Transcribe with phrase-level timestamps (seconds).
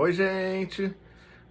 [0.00, 0.94] Oi, gente!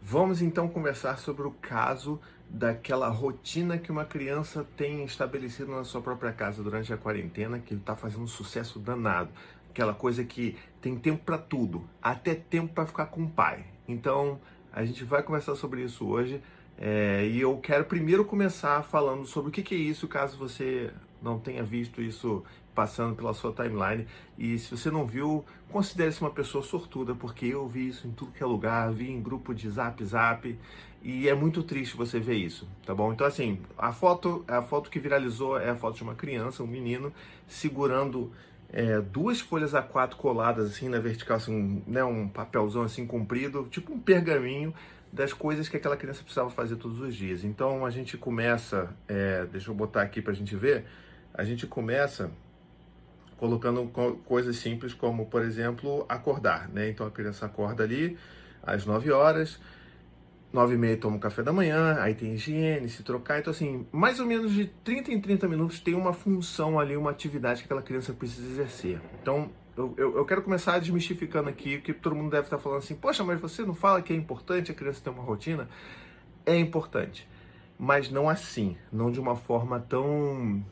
[0.01, 2.17] Vamos então conversar sobre o caso
[2.50, 7.73] daquela rotina que uma criança tem estabelecido na sua própria casa durante a quarentena, que
[7.73, 9.29] está fazendo um sucesso danado.
[9.70, 13.65] Aquela coisa que tem tempo para tudo, até tempo para ficar com o pai.
[13.86, 14.39] Então,
[14.71, 16.41] a gente vai conversar sobre isso hoje.
[16.77, 20.93] É, e eu quero primeiro começar falando sobre o que, que é isso, caso você
[21.21, 22.45] não tenha visto isso
[22.78, 24.05] passando pela sua timeline.
[24.38, 28.32] E se você não viu, considere-se uma pessoa sortuda, porque eu vi isso em tudo
[28.32, 30.56] que é lugar, vi em grupo de zap zap,
[31.01, 33.11] e é muito triste você ver isso, tá bom?
[33.11, 36.67] Então assim, a foto, a foto que viralizou é a foto de uma criança, um
[36.67, 37.11] menino,
[37.48, 38.31] segurando
[38.72, 43.92] é, duas folhas A4 coladas assim na vertical, assim, né, um papelzão assim comprido, tipo
[43.92, 44.72] um pergaminho
[45.12, 47.44] das coisas que aquela criança precisava fazer todos os dias.
[47.44, 50.86] Então a gente começa, é, deixa eu botar aqui para a gente ver,
[51.34, 52.30] a gente começa
[53.38, 53.88] colocando
[54.25, 56.89] coisas simples como, por exemplo, acordar, né?
[56.89, 58.17] Então a criança acorda ali
[58.64, 59.59] às 9 horas,
[60.52, 63.39] 9 e meia toma o café da manhã, aí tem higiene, se trocar.
[63.39, 67.12] Então, assim, mais ou menos de 30 em 30 minutos tem uma função ali, uma
[67.12, 69.00] atividade que aquela criança precisa exercer.
[69.22, 72.95] Então, eu, eu, eu quero começar desmistificando aqui, que todo mundo deve estar falando assim,
[72.95, 75.69] poxa, mas você não fala que é importante a criança ter uma rotina?
[76.45, 77.28] É importante,
[77.78, 80.64] mas não assim, não de uma forma tão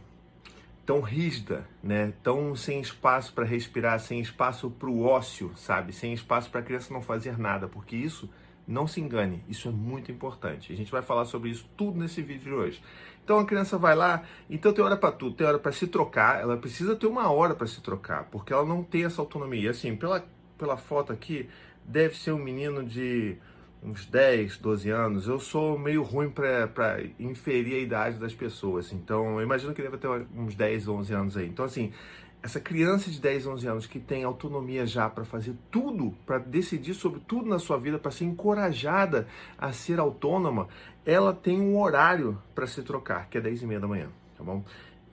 [0.86, 2.14] tão rígida, né?
[2.22, 5.91] Tão sem espaço para respirar, sem espaço para o ócio, sabe?
[5.91, 8.30] Sem espaço para a criança não fazer nada, porque isso
[8.67, 10.72] não se engane, isso é muito importante.
[10.72, 12.83] A gente vai falar sobre isso tudo nesse vídeo de hoje.
[13.23, 16.39] Então a criança vai lá, então tem hora para tudo, tem hora para se trocar,
[16.39, 19.72] ela precisa ter uma hora para se trocar, porque ela não tem essa autonomia.
[19.72, 20.23] Assim, pela,
[20.58, 21.50] pela foto aqui,
[21.83, 23.38] deve ser um menino de
[23.86, 28.91] uns 10, 12 anos, eu sou meio ruim para inferir a idade das pessoas.
[28.91, 31.47] Então, eu imagino que deve ter uns 10, 11 anos aí.
[31.47, 31.94] Então, assim,
[32.41, 36.95] essa criança de 10, 11 anos que tem autonomia já para fazer tudo, para decidir
[36.95, 40.67] sobre tudo na sua vida, para ser encorajada a ser autônoma,
[41.06, 44.44] ela tem um horário para se trocar, que é 10 e meia da manhã, tá
[44.44, 44.63] bom?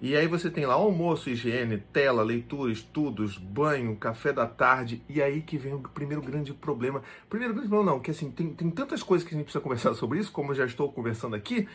[0.03, 5.01] E aí você tem lá almoço, higiene, tela, leitura, estudos, banho, café da tarde.
[5.08, 7.05] E aí que vem o primeiro grande problema.
[7.30, 9.95] Primeiro grande problema não, que assim, tem, tem tantas coisas que a gente precisa conversar
[9.95, 11.68] sobre isso, como eu já estou conversando aqui,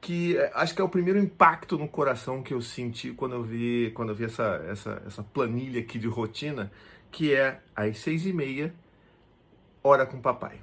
[0.00, 3.42] que é, acho que é o primeiro impacto no coração que eu senti quando eu
[3.42, 6.72] vi, quando eu vi essa, essa, essa planilha aqui de rotina,
[7.10, 8.74] que é às seis e meia,
[9.84, 10.58] hora com papai.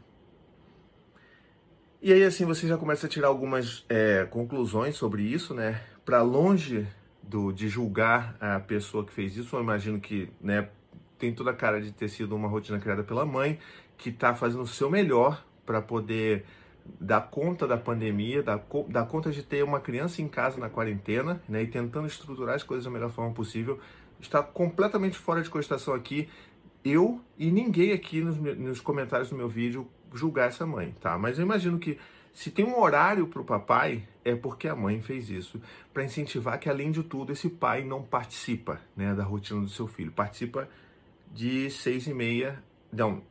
[2.01, 5.79] E aí assim você já começa a tirar algumas é, conclusões sobre isso, né?
[6.05, 6.87] Para longe
[7.21, 10.69] do, de julgar a pessoa que fez isso, eu imagino que né,
[11.17, 13.57] tem toda a cara de ter sido uma rotina criada pela mãe,
[13.97, 16.45] que está fazendo o seu melhor para poder
[16.99, 21.41] dar conta da pandemia, dar, dar conta de ter uma criança em casa na quarentena,
[21.49, 23.79] né, e tentando estruturar as coisas da melhor forma possível.
[24.19, 26.29] Está completamente fora de cogitação aqui,
[26.83, 31.17] eu e ninguém aqui nos, nos comentários do meu vídeo julgar essa mãe, tá?
[31.17, 31.97] Mas eu imagino que
[32.35, 35.61] se tem um horário para o papai, é porque a mãe fez isso
[35.93, 39.87] para incentivar que, além de tudo, esse pai não participa né, da rotina do seu
[39.87, 40.11] filho.
[40.11, 40.67] Participa
[41.31, 43.23] de seis e meia, não,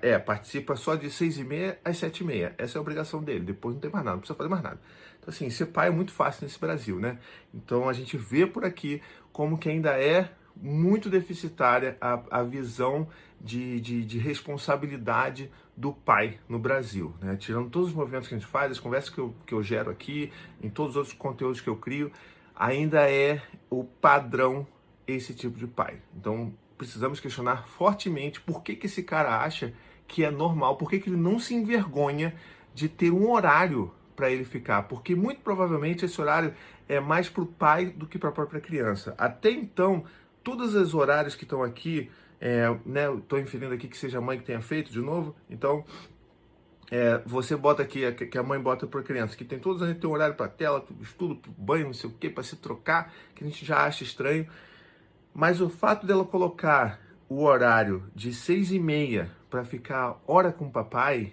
[0.00, 2.54] é, participa só de seis e meia às sete e meia.
[2.56, 3.44] Essa é a obrigação dele.
[3.44, 4.78] Depois não tem mais nada, não precisa fazer mais nada.
[5.18, 7.18] Então, assim, ser pai é muito fácil nesse Brasil, né?
[7.52, 13.08] Então, a gente vê por aqui como que ainda é muito deficitária a, a visão
[13.40, 17.14] de, de, de, responsabilidade do pai no Brasil.
[17.20, 17.36] Né?
[17.36, 19.90] Tirando todos os movimentos que a gente faz, as conversas que eu, que eu gero
[19.90, 20.32] aqui,
[20.62, 22.10] em todos os outros conteúdos que eu crio,
[22.54, 24.66] ainda é o padrão
[25.06, 25.98] esse tipo de pai.
[26.16, 29.72] Então precisamos questionar fortemente por que, que esse cara acha
[30.06, 32.34] que é normal, por que, que ele não se envergonha
[32.74, 36.54] de ter um horário para ele ficar, porque muito provavelmente esse horário
[36.88, 39.14] é mais para o pai do que para a própria criança.
[39.18, 40.04] Até então,
[40.44, 42.10] todos os horários que estão aqui,
[42.40, 45.84] é, né, estou inferindo aqui que seja a mãe que tenha feito de novo, então
[46.90, 50.00] é, você bota aqui, que a mãe bota para criança, que tem todos a gente
[50.00, 53.42] tem um horário para tela, estudo, banho, não sei o que, para se trocar, que
[53.42, 54.46] a gente já acha estranho,
[55.32, 60.66] mas o fato dela colocar o horário de seis e meia para ficar hora com
[60.66, 61.32] o papai,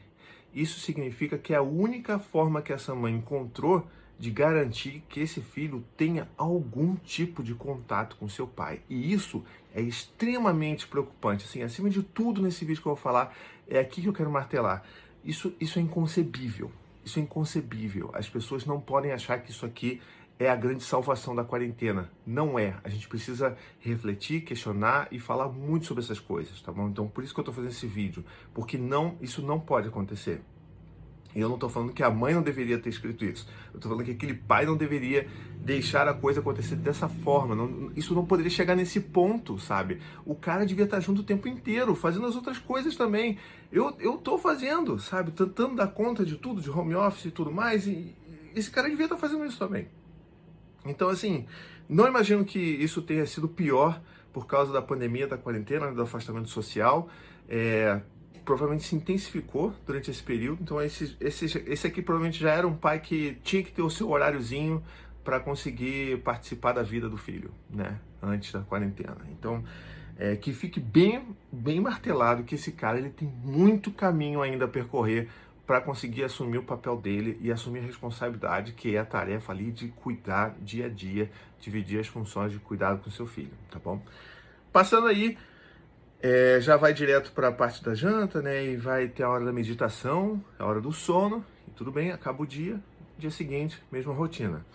[0.54, 3.88] isso significa que é a única forma que essa mãe encontrou
[4.22, 8.80] de garantir que esse filho tenha algum tipo de contato com seu pai.
[8.88, 11.46] E isso é extremamente preocupante.
[11.46, 13.36] Assim, acima de tudo nesse vídeo que eu vou falar,
[13.68, 14.84] é aqui que eu quero martelar.
[15.26, 16.72] Isso, isso é inconcebível.
[17.04, 18.12] Isso é inconcebível.
[18.14, 20.00] As pessoas não podem achar que isso aqui
[20.38, 22.12] é a grande salvação da quarentena.
[22.24, 22.78] Não é.
[22.84, 26.90] A gente precisa refletir, questionar e falar muito sobre essas coisas, tá bom?
[26.90, 30.44] Então, por isso que eu estou fazendo esse vídeo, porque não, isso não pode acontecer.
[31.34, 33.48] E eu não estou falando que a mãe não deveria ter escrito isso.
[33.74, 37.56] Eu estou falando que aquele pai não deveria deixar a coisa acontecer dessa forma.
[37.56, 40.02] Não, isso não poderia chegar nesse ponto, sabe?
[40.26, 43.38] O cara devia estar junto o tempo inteiro, fazendo as outras coisas também.
[43.72, 45.32] Eu, eu fazendo, sabe?
[45.32, 47.88] Tentando dar conta de tudo, de home office e tudo mais.
[47.88, 48.14] E
[48.56, 49.88] esse cara devia estar fazendo isso também.
[50.86, 51.46] Então, assim,
[51.88, 54.02] não imagino que isso tenha sido pior
[54.34, 57.08] por causa da pandemia, da quarentena, do afastamento social.
[57.48, 58.02] É,
[58.46, 60.60] provavelmente se intensificou durante esse período.
[60.62, 63.90] Então, esse, esse, esse aqui provavelmente já era um pai que tinha que ter o
[63.90, 64.84] seu horáriozinho
[65.24, 68.00] para conseguir participar da vida do filho, né?
[68.22, 69.18] Antes da quarentena.
[69.32, 69.64] Então,
[70.18, 74.68] é, que fique bem, bem martelado que esse cara ele tem muito caminho ainda a
[74.68, 75.30] percorrer
[75.66, 79.72] para conseguir assumir o papel dele e assumir a responsabilidade que é a tarefa ali
[79.72, 84.02] de cuidar dia a dia, dividir as funções de cuidado com seu filho, tá bom?
[84.72, 85.38] Passando aí,
[86.22, 88.66] é, já vai direto para a parte da janta, né?
[88.66, 92.44] E vai ter a hora da meditação, a hora do sono, e tudo bem, acaba
[92.44, 92.80] o dia,
[93.18, 94.66] dia seguinte, mesma rotina.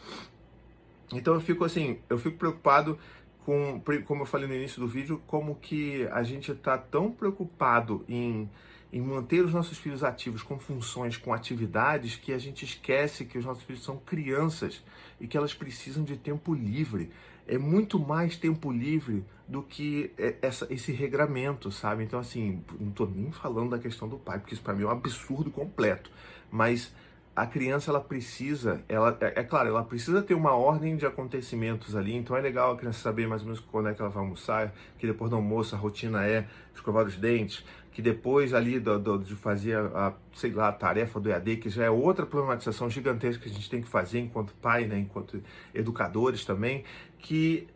[1.12, 2.98] Então eu fico assim, eu fico preocupado
[3.44, 8.04] com, como eu falei no início do vídeo, como que a gente está tão preocupado
[8.08, 8.49] em
[8.92, 13.37] em manter os nossos filhos ativos com funções, com atividades, que a gente esquece que
[13.37, 14.82] os nossos filhos são crianças
[15.20, 17.10] e que elas precisam de tempo livre.
[17.46, 22.02] É muito mais tempo livre do que é, essa, esse regramento, sabe?
[22.02, 24.87] Então, assim, não estou nem falando da questão do pai, porque isso para mim é
[24.87, 26.10] um absurdo completo.
[26.50, 26.93] Mas
[27.37, 31.94] a criança ela precisa, ela é, é, claro, ela precisa ter uma ordem de acontecimentos
[31.94, 34.22] ali, então é legal a criança saber mais ou menos quando é que ela vai
[34.22, 37.62] almoçar, que depois do almoço a rotina é escovar os dentes,
[37.96, 41.70] que depois ali do, do, de fazer a, sei lá, a tarefa do EAD, que
[41.70, 45.43] já é outra problematização gigantesca que a gente tem que fazer enquanto pai, né, enquanto
[45.75, 46.84] educadores também,
[47.19, 47.66] que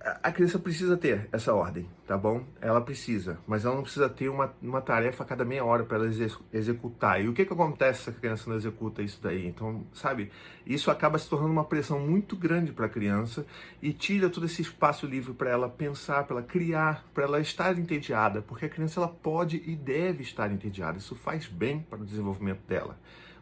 [0.00, 2.44] a criança precisa ter essa ordem, tá bom?
[2.60, 5.96] Ela precisa, mas ela não precisa ter uma, uma tarefa a cada meia hora para
[5.96, 6.08] ela
[6.52, 7.24] executar.
[7.24, 9.46] E o que, que acontece se a criança não executa isso daí?
[9.46, 10.30] Então, sabe,
[10.64, 13.44] isso acaba se tornando uma pressão muito grande para a criança
[13.82, 17.76] e tira todo esse espaço livre para ela pensar, para ela criar, para ela estar
[17.76, 20.98] entediada, porque a criança ela pode e deve estar entediada.
[20.98, 22.96] Isso faz bem para o desenvolvimento dela.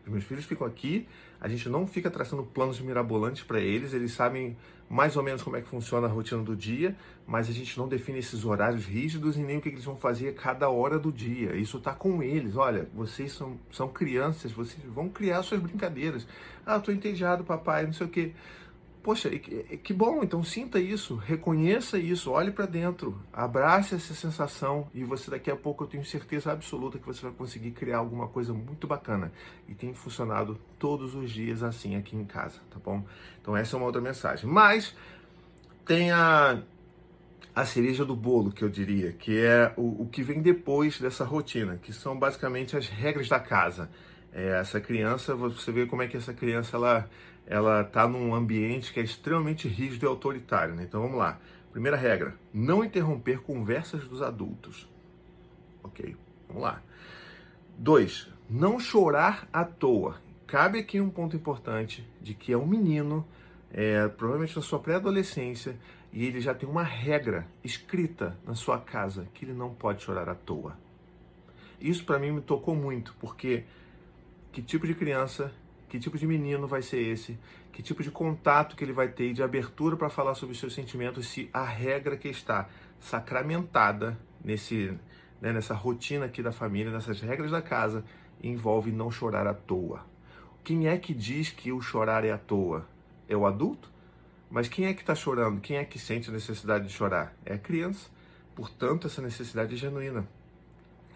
[0.06, 1.08] Os meus filhos ficam aqui,
[1.40, 4.56] a gente não fica traçando planos mirabolantes para eles, eles sabem
[4.88, 6.96] mais ou menos como é que funciona a rotina do dia,
[7.26, 10.34] mas a gente não define esses horários rígidos e nem o que eles vão fazer
[10.34, 11.56] cada hora do dia.
[11.56, 12.56] Isso está com eles.
[12.56, 16.26] Olha, vocês são, são crianças, vocês vão criar suas brincadeiras.
[16.66, 18.32] Ah, estou entediado, papai, não sei o quê.
[19.04, 25.04] Poxa, que bom, então sinta isso, reconheça isso, olhe para dentro, abrace essa sensação e
[25.04, 28.54] você daqui a pouco eu tenho certeza absoluta que você vai conseguir criar alguma coisa
[28.54, 29.30] muito bacana.
[29.68, 33.04] E tem funcionado todos os dias assim aqui em casa, tá bom?
[33.42, 34.48] Então essa é uma outra mensagem.
[34.48, 34.96] Mas
[35.84, 36.62] tem a,
[37.54, 41.26] a cereja do bolo, que eu diria, que é o, o que vem depois dessa
[41.26, 43.90] rotina, que são basicamente as regras da casa.
[44.34, 47.08] É, essa criança, você vê como é que essa criança ela
[47.46, 50.74] ela está num ambiente que é extremamente rígido e autoritário.
[50.74, 50.84] Né?
[50.84, 51.38] Então vamos lá.
[51.72, 54.88] Primeira regra: não interromper conversas dos adultos.
[55.82, 56.16] Ok,
[56.48, 56.82] vamos lá.
[57.76, 60.20] Dois, não chorar à toa.
[60.46, 63.26] Cabe aqui um ponto importante de que é um menino,
[63.72, 65.76] é, provavelmente na sua pré-adolescência,
[66.12, 70.28] e ele já tem uma regra escrita na sua casa que ele não pode chorar
[70.28, 70.78] à toa.
[71.80, 73.64] Isso para mim me tocou muito, porque
[74.54, 75.52] que tipo de criança
[75.88, 77.36] que tipo de menino vai ser esse?
[77.72, 80.72] Que tipo de contato que ele vai ter de abertura para falar sobre os seus
[80.72, 82.68] sentimentos se a regra que está
[83.00, 84.96] sacramentada nesse,
[85.40, 88.04] né, nessa rotina aqui da família, nessas regras da casa,
[88.40, 90.06] envolve não chorar à toa.
[90.62, 92.88] Quem é que diz que o chorar é à toa?
[93.28, 93.90] É o adulto?
[94.48, 95.60] Mas quem é que está chorando?
[95.60, 97.34] Quem é que sente a necessidade de chorar?
[97.44, 98.08] É a criança.
[98.54, 100.24] Portanto, essa necessidade é genuína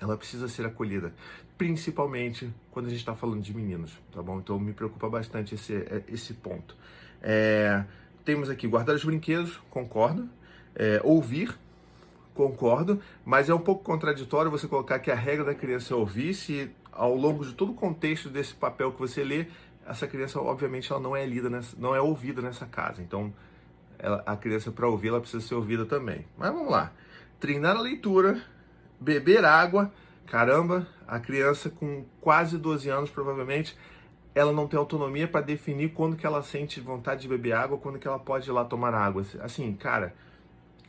[0.01, 1.13] ela precisa ser acolhida,
[1.59, 4.39] principalmente quando a gente está falando de meninos, tá bom?
[4.39, 6.77] Então me preocupa bastante esse, é, esse ponto.
[7.21, 7.85] É,
[8.25, 10.29] temos aqui guardar os brinquedos, concordo.
[10.77, 11.59] É, ouvir,
[12.35, 16.35] concordo, mas é um pouco contraditório você colocar que a regra da criança é ouvir
[16.35, 19.47] se ao longo de todo o contexto desse papel que você lê,
[19.85, 23.03] essa criança obviamente ela não é lida, nessa, não é ouvida nessa casa.
[23.03, 23.33] Então
[23.99, 26.25] ela, a criança para ouvir ela precisa ser ouvida também.
[26.37, 26.93] Mas vamos lá.
[27.41, 28.41] Treinar a leitura,
[29.01, 29.93] beber água.
[30.31, 33.77] Caramba, a criança com quase 12 anos, provavelmente,
[34.35, 37.99] ela não tem autonomia para definir quando que ela sente vontade de beber água, quando
[37.99, 39.25] que ela pode ir lá tomar água.
[39.41, 40.15] Assim, cara,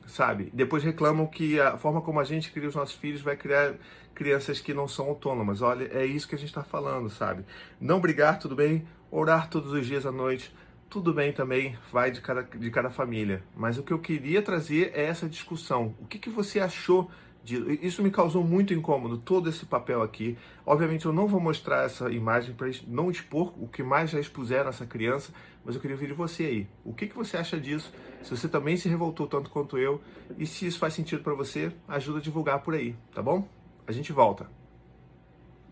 [0.06, 0.50] sabe?
[0.54, 3.76] Depois reclamam que a forma como a gente cria os nossos filhos vai criar
[4.14, 5.62] crianças que não são autônomas.
[5.62, 7.46] Olha, é isso que a gente está falando, sabe?
[7.80, 8.86] Não brigar, tudo bem.
[9.10, 10.54] Orar todos os dias à noite,
[10.90, 11.78] tudo bem também.
[11.92, 13.42] Vai de cada, de cada família.
[13.56, 15.96] Mas o que eu queria trazer é essa discussão.
[16.00, 17.10] O que, que você achou
[17.56, 20.38] Isso me causou muito incômodo, todo esse papel aqui.
[20.66, 24.70] Obviamente eu não vou mostrar essa imagem para não expor o que mais já expuseram
[24.70, 25.32] essa criança,
[25.64, 26.68] mas eu queria ouvir de você aí.
[26.84, 27.92] O que, que você acha disso?
[28.22, 30.02] Se você também se revoltou tanto quanto eu
[30.38, 33.48] e se isso faz sentido para você, ajuda a divulgar por aí, tá bom?
[33.88, 34.59] A gente volta.